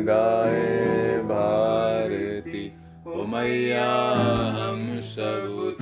[0.00, 2.64] गाए भारती
[3.06, 3.90] ओ मैया
[4.58, 5.77] हम सब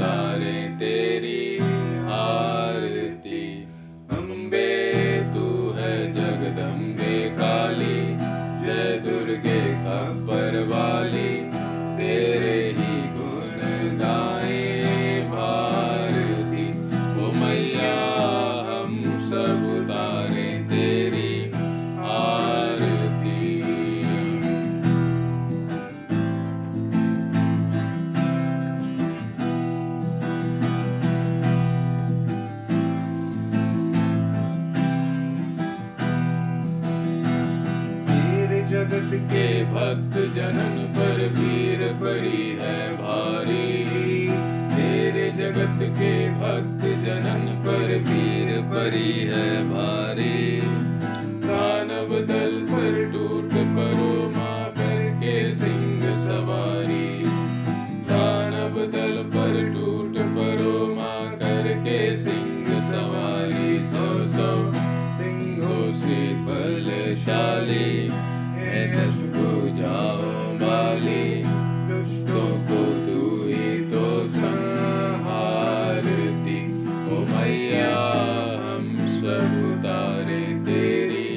[38.86, 44.28] जगत के भक्त जनन पर वीर परी है भारी।
[44.74, 50.60] तेरे जगत के भक्त जनन पर वीर परी है भारी।
[51.46, 57.08] दानव दल सर टूट परो माँ करके सिंह सवारी।
[58.06, 64.54] दानव दल पर टूट परो माँ करके सिंह सवारी। सौ सौ
[65.18, 67.94] सिंहों से बलशाली।
[68.66, 69.18] दस
[69.78, 70.22] जाओ
[71.88, 76.58] दुष्टों को तू ही तो संहारती।
[77.12, 77.98] ओ मैया,
[78.64, 79.52] हम सब
[80.64, 81.30] तेरी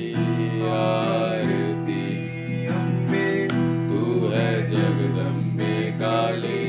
[0.70, 3.48] आरती। अम्बे
[3.90, 6.64] तू है जगदम्बे काली।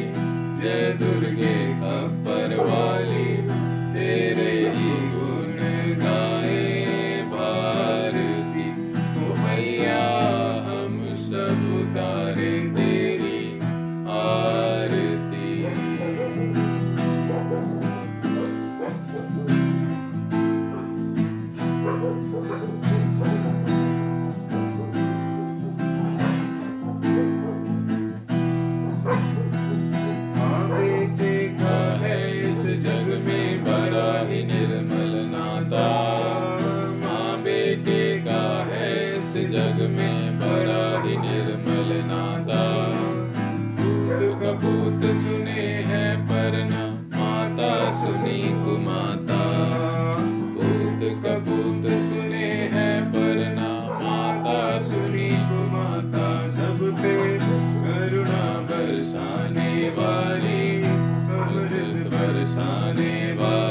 [62.46, 63.69] Sunny, Deva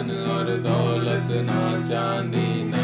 [0.00, 2.79] धन और दौलत ना चांदी